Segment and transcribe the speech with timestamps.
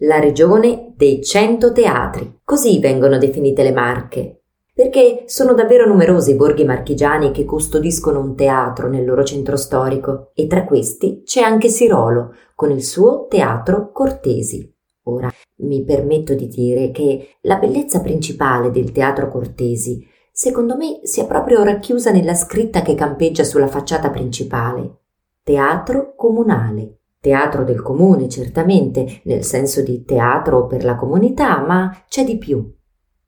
[0.00, 2.40] la regione dei cento teatri.
[2.44, 4.42] Così vengono definite le Marche,
[4.72, 10.30] perché sono davvero numerosi i borghi marchigiani che custodiscono un teatro nel loro centro storico
[10.34, 14.72] e tra questi c'è anche Sirolo con il suo Teatro Cortesi.
[15.04, 21.26] Ora mi permetto di dire che la bellezza principale del Teatro Cortesi secondo me sia
[21.26, 24.98] proprio racchiusa nella scritta che campeggia sulla facciata principale.
[25.42, 27.00] Teatro comunale.
[27.22, 32.66] Teatro del comune, certamente, nel senso di teatro per la comunità, ma c'è di più.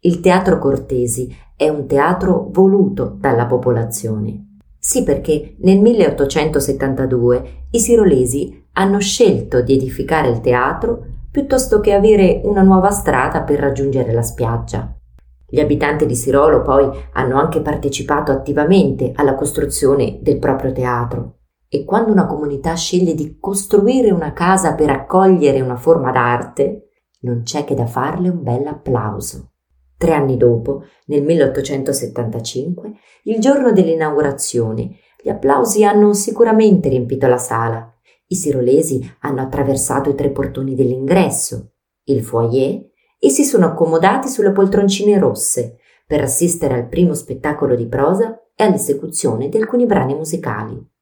[0.00, 4.58] Il teatro Cortesi è un teatro voluto dalla popolazione.
[4.78, 12.42] Sì, perché nel 1872 i sirolesi hanno scelto di edificare il teatro piuttosto che avere
[12.44, 14.94] una nuova strada per raggiungere la spiaggia.
[15.48, 21.37] Gli abitanti di Sirolo poi hanno anche partecipato attivamente alla costruzione del proprio teatro.
[21.70, 27.42] E quando una comunità sceglie di costruire una casa per accogliere una forma d'arte, non
[27.42, 29.52] c'è che da farle un bel applauso.
[29.98, 32.92] Tre anni dopo, nel 1875,
[33.24, 37.92] il giorno dell'inaugurazione, gli applausi hanno sicuramente riempito la sala.
[38.28, 41.72] I sirolesi hanno attraversato i tre portoni dell'ingresso,
[42.04, 42.86] il foyer,
[43.18, 48.64] e si sono accomodati sulle poltroncine rosse per assistere al primo spettacolo di prosa e
[48.64, 50.96] all'esecuzione di alcuni brani musicali.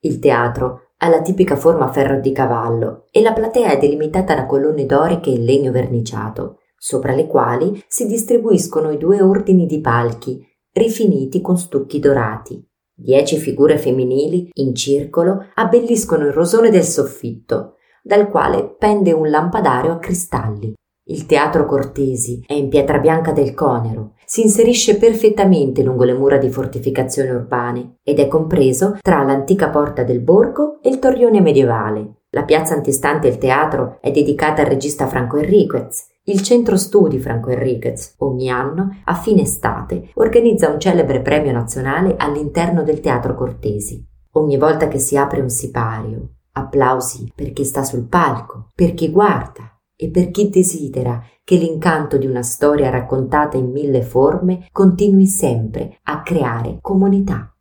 [0.00, 4.46] Il teatro ha la tipica forma ferro di cavallo e la platea è delimitata da
[4.46, 10.46] colonne doriche in legno verniciato, sopra le quali si distribuiscono i due ordini di palchi,
[10.72, 12.64] rifiniti con stucchi dorati.
[12.94, 19.92] Dieci figure femminili, in circolo, abbelliscono il rosone del soffitto, dal quale pende un lampadario
[19.92, 20.74] a cristalli.
[21.08, 26.36] Il teatro Cortesi è in pietra bianca del Conero, si inserisce perfettamente lungo le mura
[26.36, 32.22] di fortificazioni urbane ed è compreso tra l'antica porta del borgo e il torrione medievale.
[32.30, 36.08] La piazza antistante il teatro è dedicata al regista Franco Enriquez.
[36.24, 42.16] Il centro studi Franco Enriquez ogni anno, a fine estate, organizza un celebre premio nazionale
[42.18, 44.04] all'interno del teatro Cortesi.
[44.32, 49.08] Ogni volta che si apre un sipario, applausi per chi sta sul palco, per chi
[49.12, 55.26] guarda, e per chi desidera che l'incanto di una storia raccontata in mille forme continui
[55.26, 57.55] sempre a creare comunità.